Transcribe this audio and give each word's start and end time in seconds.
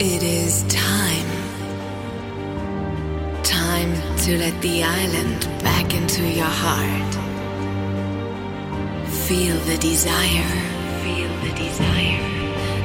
It 0.00 0.22
is 0.22 0.62
time. 0.68 1.26
Time 3.42 3.92
to 4.18 4.38
let 4.38 4.62
the 4.62 4.84
island 4.84 5.40
back 5.64 5.92
into 5.92 6.22
your 6.22 6.46
heart. 6.46 7.14
Feel 9.26 9.56
the 9.66 9.76
desire. 9.78 10.54
Feel 11.02 11.32
the 11.42 11.52
desire. 11.58 12.22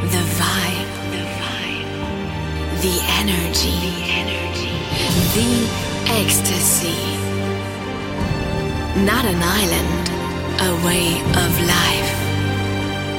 The 0.09 0.23
vibe. 0.41 0.93
The 1.13 1.23
vibe. 1.37 2.81
The 2.81 2.97
energy. 3.21 3.77
The 3.85 3.97
energy. 4.21 4.73
The 5.37 5.83
ecstasy. 6.17 6.97
Not 9.05 9.25
an 9.25 9.41
island, 9.61 10.05
a 10.61 10.71
way 10.83 11.21
of 11.43 11.51
life. 11.77 12.23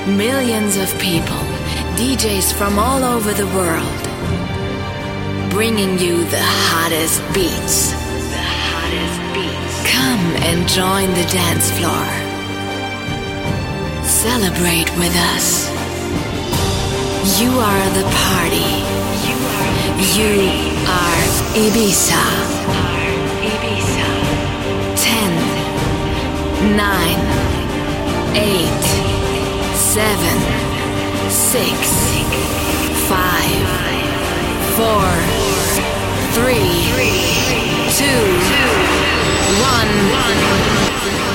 Millions 0.08 0.76
of 0.76 0.88
people, 0.98 1.53
DJs 1.96 2.52
from 2.54 2.76
all 2.76 3.04
over 3.04 3.32
the 3.32 3.46
world, 3.54 4.02
bringing 5.50 5.96
you 5.96 6.24
the 6.24 6.42
hottest 6.42 7.22
beats. 7.32 7.92
The 8.34 8.46
hottest 8.66 9.18
beats. 9.32 9.74
Come 9.94 10.26
and 10.42 10.68
join 10.68 11.08
the 11.14 11.26
dance 11.30 11.70
floor. 11.78 12.06
Celebrate 14.02 14.90
with 14.98 15.14
us. 15.34 15.70
You 17.40 17.50
are 17.50 17.86
the 17.94 18.06
party. 18.26 18.74
You 20.18 20.34
are 20.90 21.22
Ibiza. 21.54 22.24
Ibiza. 23.52 24.10
Ten, 24.98 25.32
nine, 26.76 27.22
eight, 28.34 28.84
seven, 29.78 30.73
six, 31.34 32.14
five, 33.08 33.66
four, 34.76 35.10
three, 36.32 36.86
two, 37.90 38.22
one. 39.60 41.33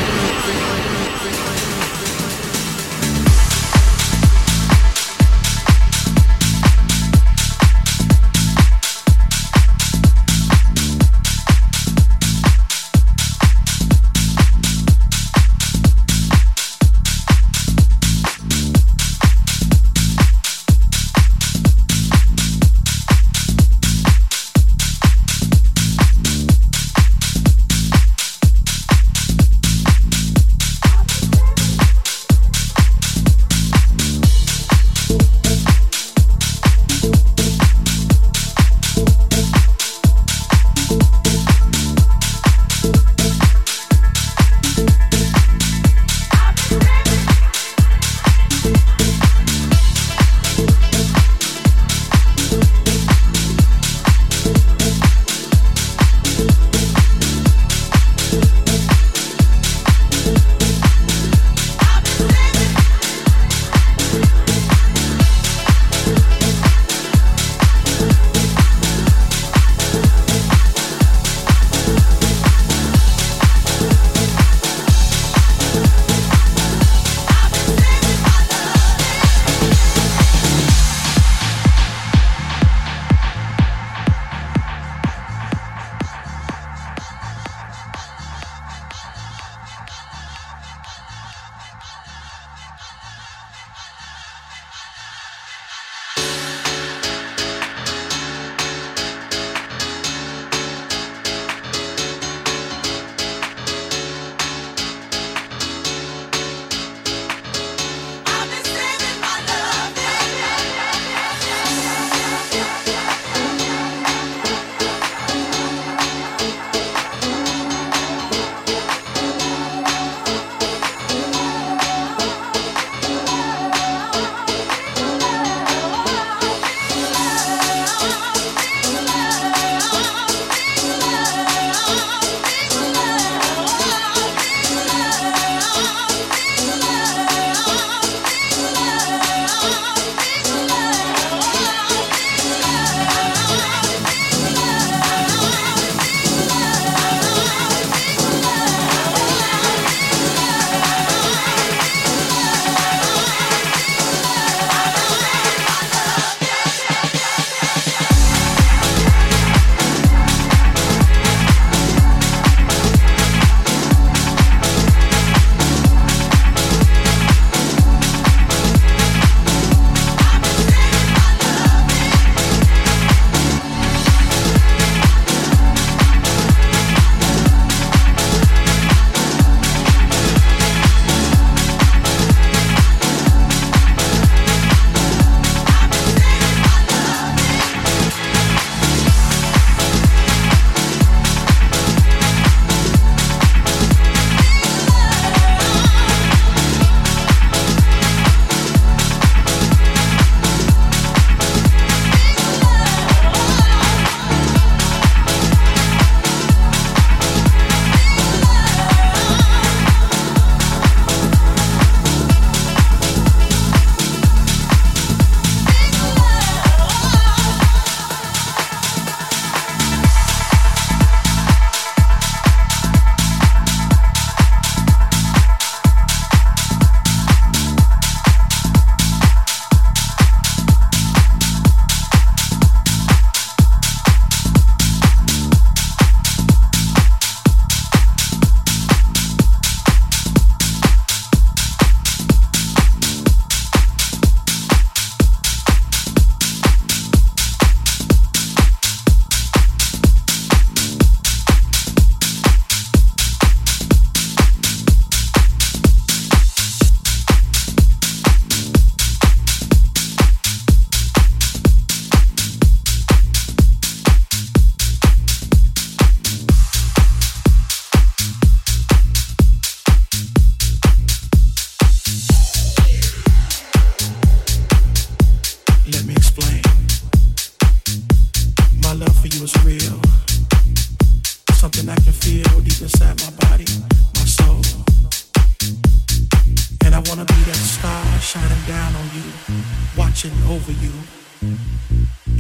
Watching 290.20 290.44
over 290.50 290.74
you 290.74 290.92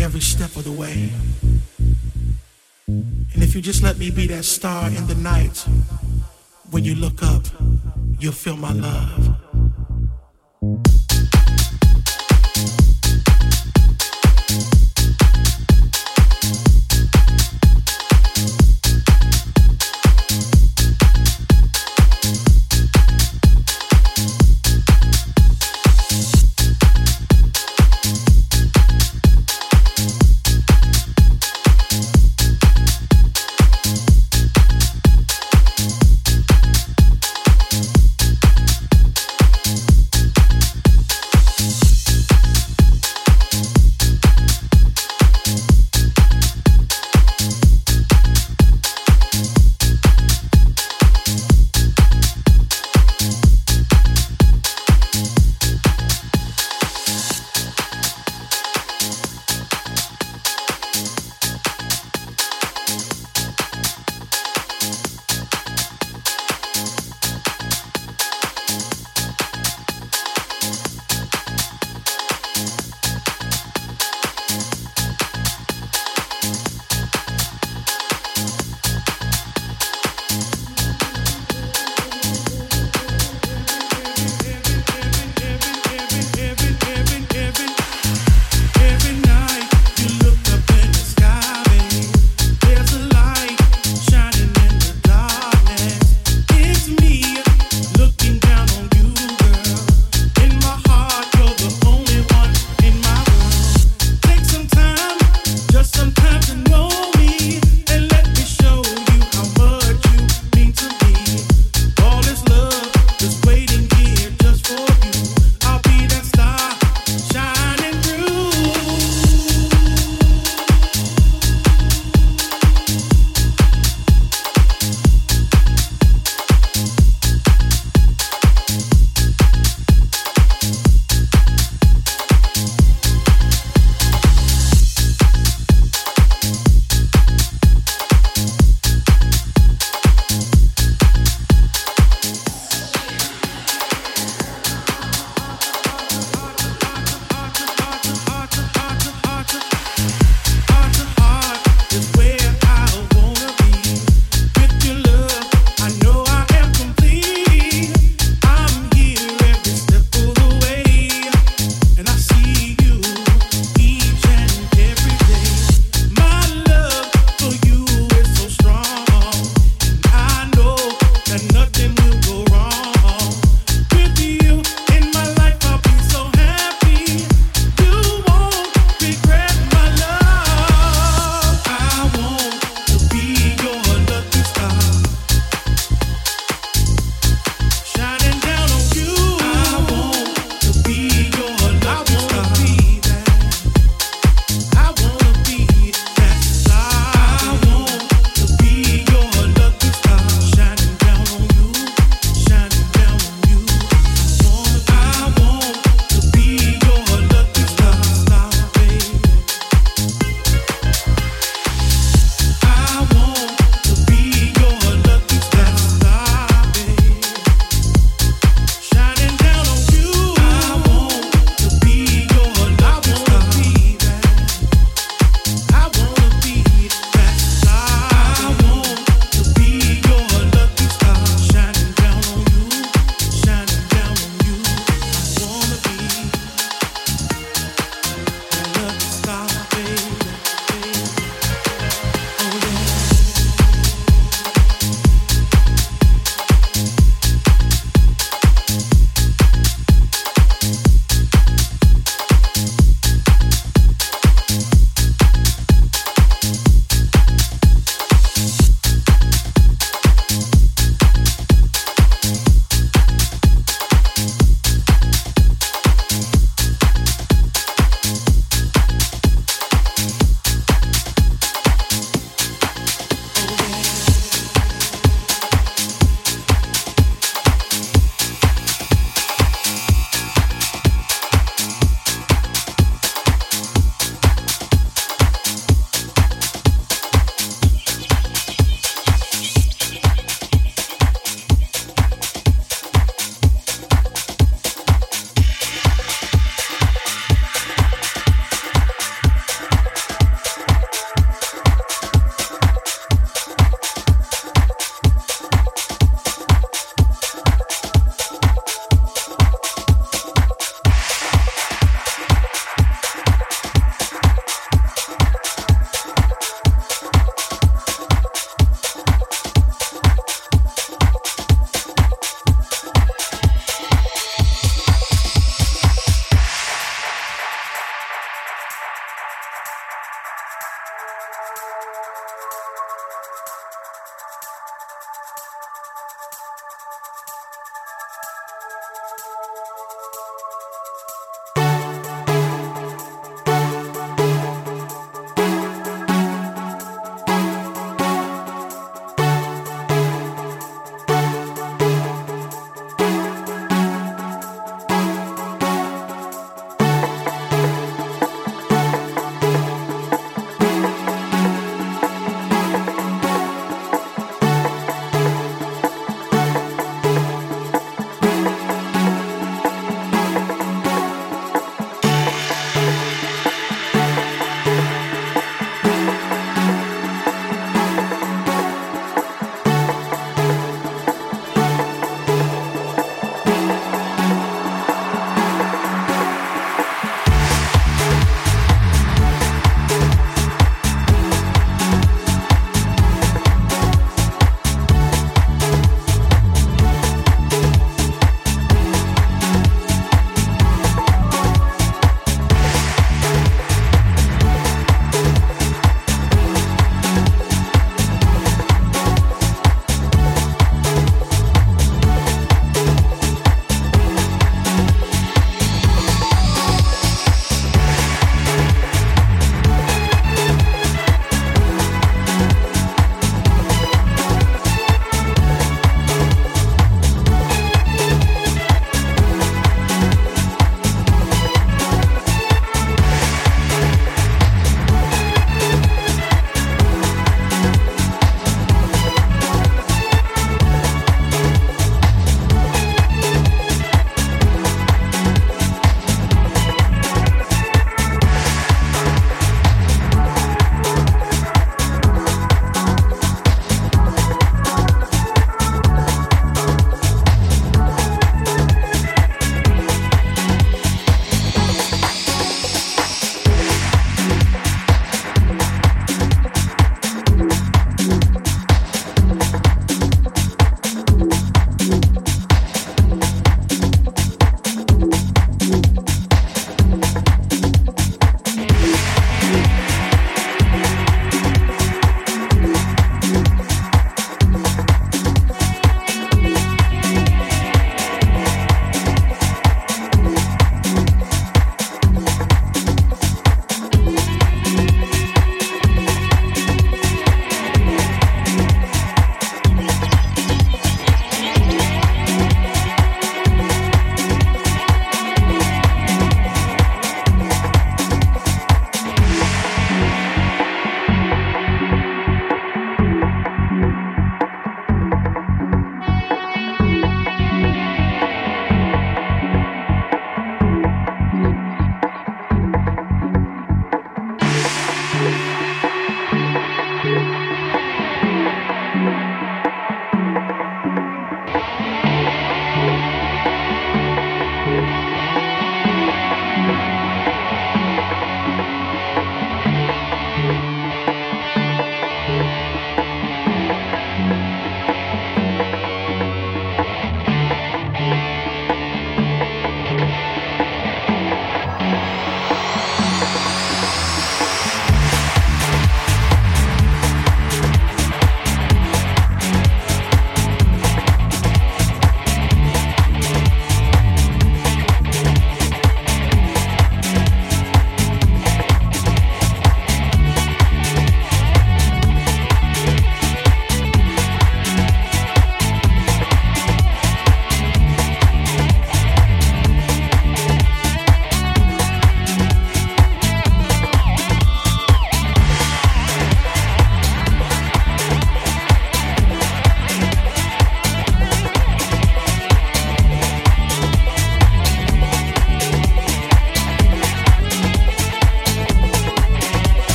every 0.00 0.18
step 0.18 0.56
of 0.56 0.64
the 0.64 0.72
way. 0.72 1.12
And 2.88 3.40
if 3.40 3.54
you 3.54 3.62
just 3.62 3.84
let 3.84 3.98
me 3.98 4.10
be 4.10 4.26
that 4.26 4.44
star 4.44 4.88
in 4.88 5.06
the 5.06 5.14
night, 5.14 5.64
when 6.72 6.82
you 6.82 6.96
look 6.96 7.22
up, 7.22 7.44
you'll 8.18 8.32
feel 8.32 8.56
my 8.56 8.72
love. 8.72 9.37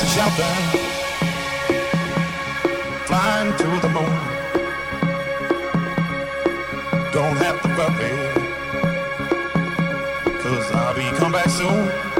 As 0.00 0.04
a 0.04 0.10
shelter, 0.14 0.52
flying 3.06 3.50
to 3.56 3.66
the 3.82 3.88
moon. 3.88 4.14
Don't 7.12 7.36
have 7.38 7.60
to 7.62 7.68
worry, 7.76 8.12
cause 10.40 10.70
I'll 10.70 10.94
be 10.94 11.02
come 11.18 11.32
back 11.32 11.48
soon. 11.48 12.17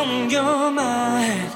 on 0.00 0.30
your 0.30 0.70
mind. 0.70 1.52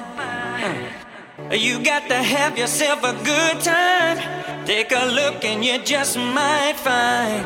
Uh, 1.51 1.53
you 1.53 1.83
got 1.83 2.07
to 2.07 2.15
have 2.15 2.57
yourself 2.57 3.03
a 3.03 3.13
good 3.23 3.59
time. 3.61 4.17
Take 4.65 4.91
a 4.91 5.05
look 5.19 5.43
and 5.43 5.63
you 5.65 5.77
just 5.79 6.17
might 6.17 6.75
find. 6.77 7.45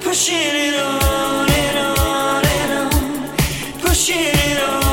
Pushing 0.00 0.54
it 0.66 0.74
on 0.74 1.50
and 1.50 1.78
on 1.98 2.44
and 2.58 2.72
on. 2.94 3.80
Pushing 3.80 4.16
it 4.18 4.62
on. 4.62 4.85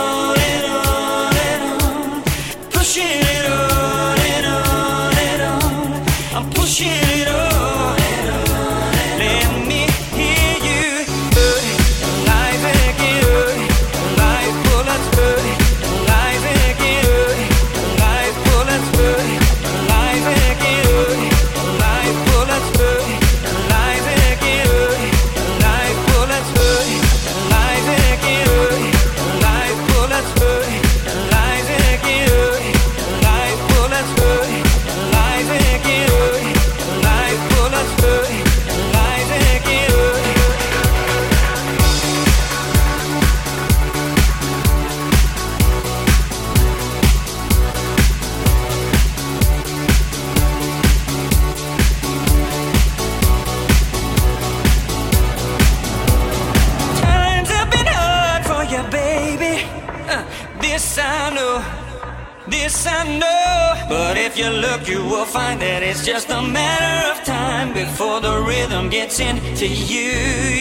Know. 63.03 63.73
But 63.89 64.17
if 64.17 64.37
you 64.37 64.49
look, 64.49 64.87
you 64.87 65.03
will 65.03 65.25
find 65.25 65.61
that 65.61 65.83
it's 65.83 66.05
just 66.05 66.29
a 66.29 66.41
matter 66.41 67.11
of 67.11 67.25
time 67.25 67.73
before 67.73 68.21
the 68.21 68.41
rhythm 68.41 68.89
gets 68.89 69.19
into 69.19 69.67
you, 69.67 70.09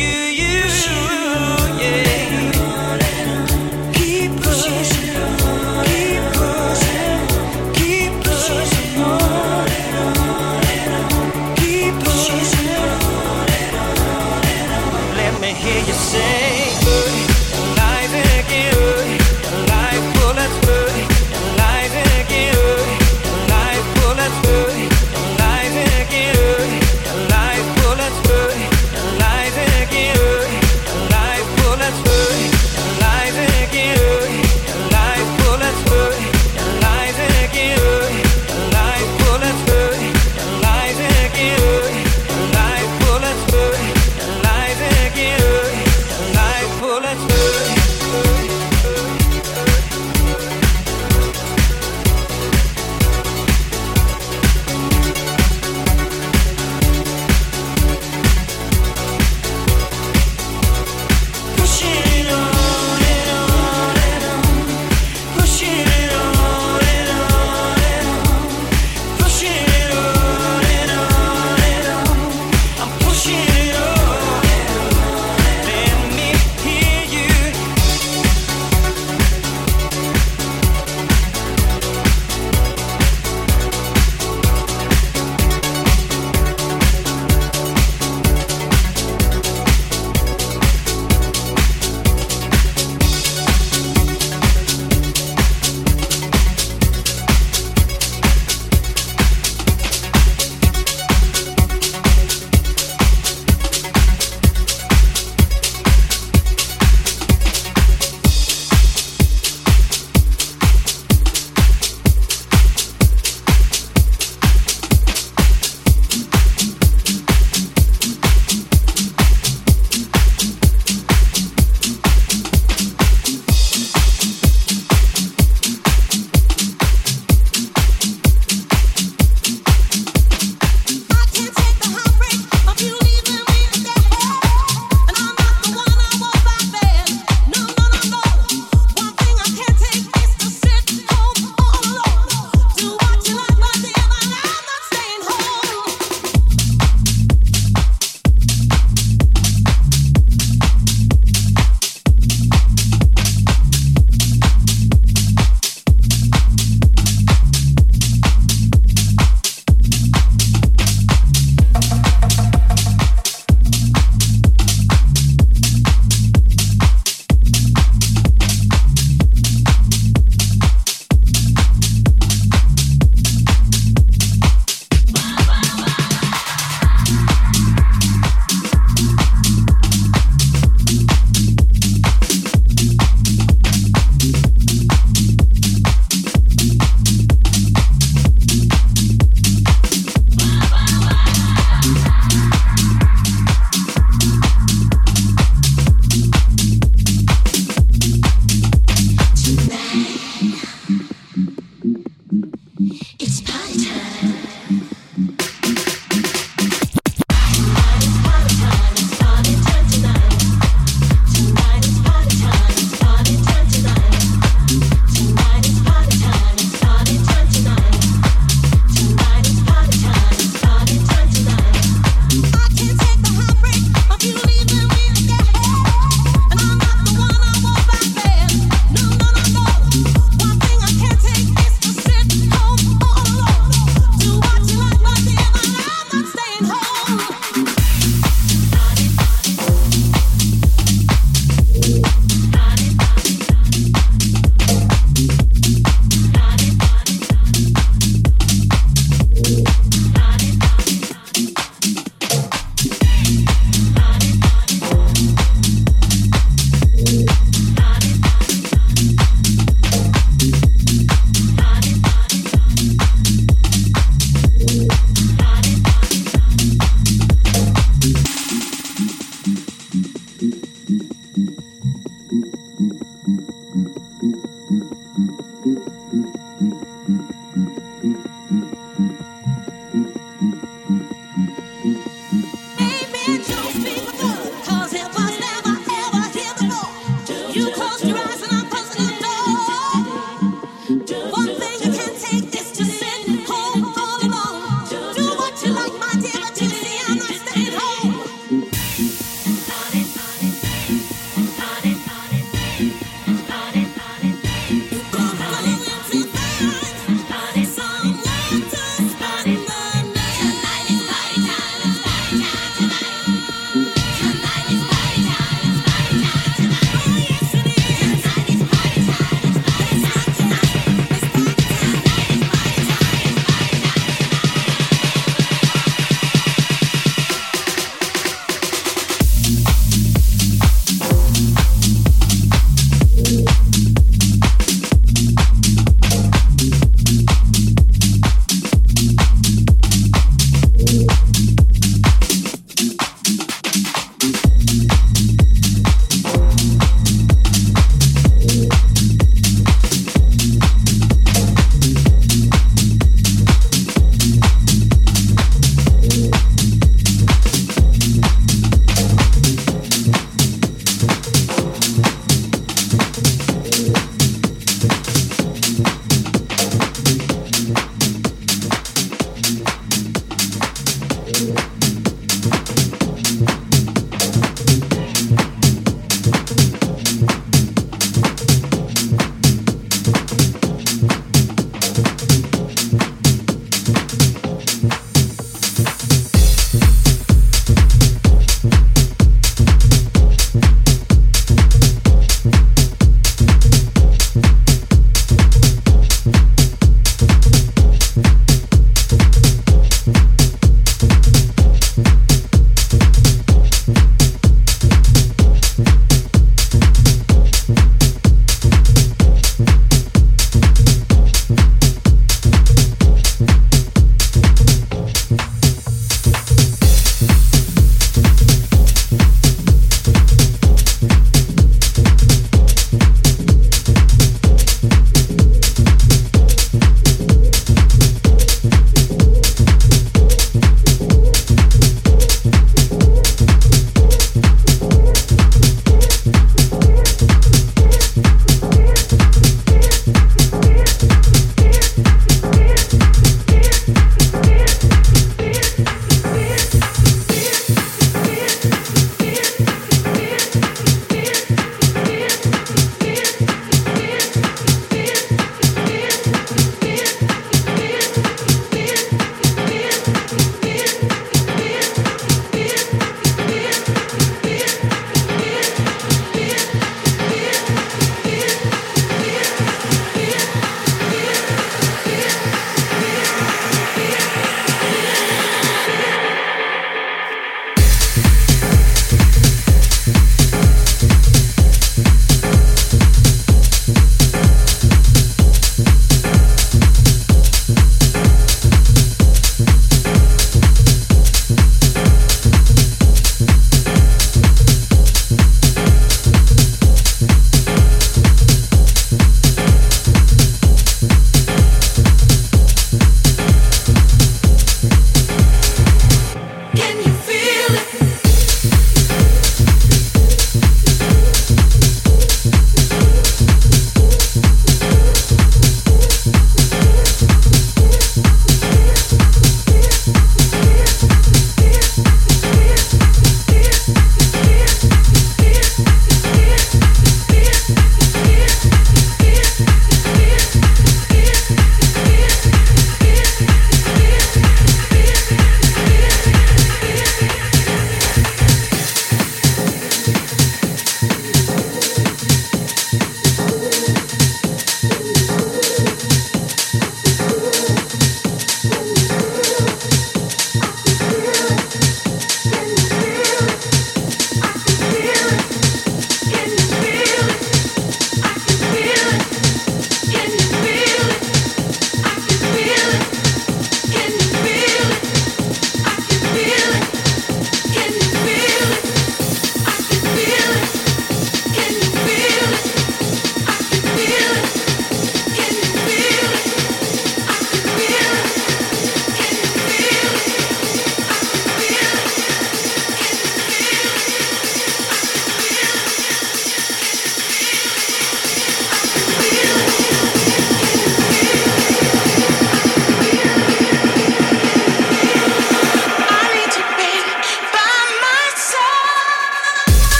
you, 0.00 0.16
you, 0.42 0.64
yeah. 1.80 2.53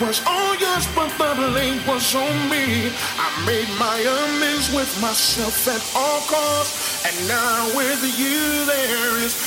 Was 0.00 0.22
all 0.26 0.54
yours, 0.56 0.86
but 0.94 1.10
the 1.18 1.34
blame 1.36 1.80
was 1.86 2.14
on 2.14 2.36
me. 2.50 2.90
I 3.18 3.28
made 3.46 3.68
my 3.78 3.98
amends 4.00 4.72
with 4.74 4.90
myself 5.00 5.68
at 5.68 5.82
all 5.94 6.20
costs, 6.22 7.06
and 7.06 7.28
now 7.28 7.66
with 7.76 8.02
you 8.18 8.64
there 8.66 9.18
is 9.24 9.45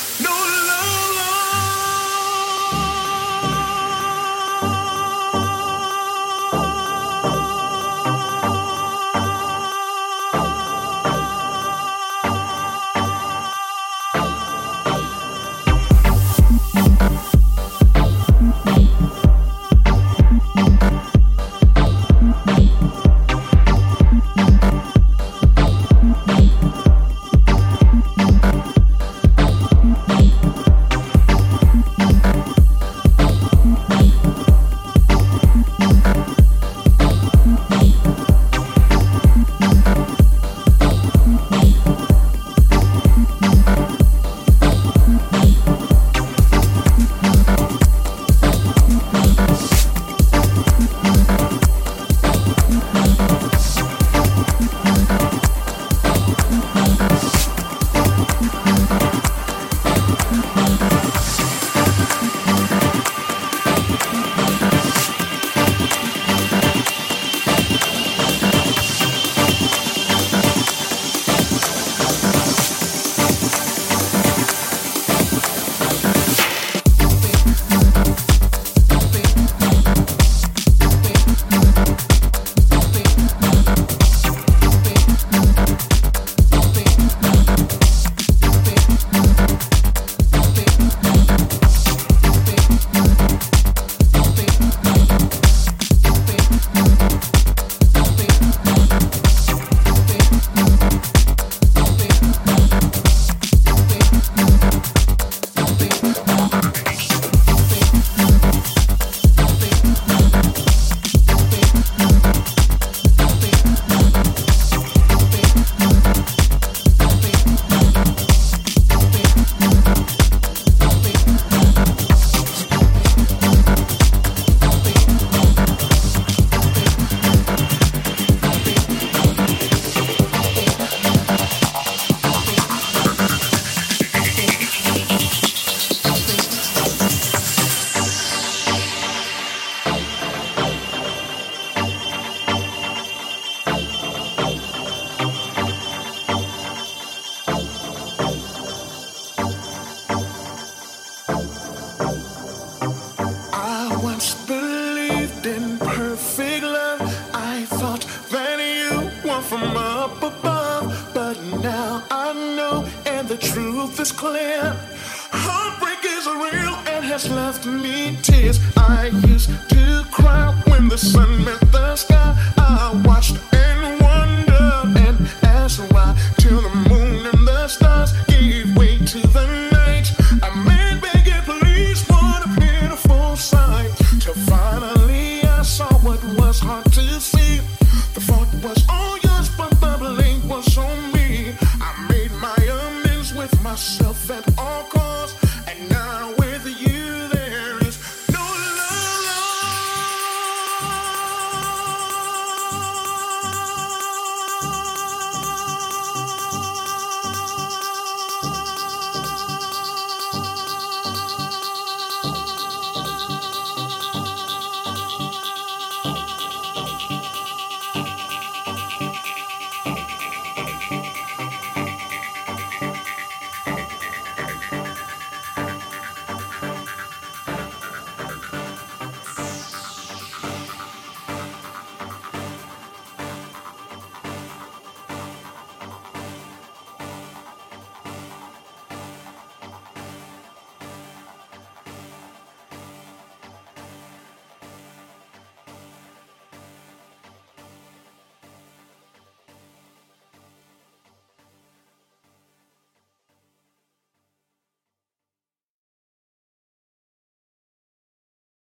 has 167.21 167.31
left 167.31 167.65
me 167.65 168.15
tears. 168.21 168.59
I 168.77 169.07
used 169.27 169.49
to 169.69 170.05
cry 170.11 170.53
when 170.67 170.87
the 170.87 170.97
sun 170.97 171.43
met 171.43 171.68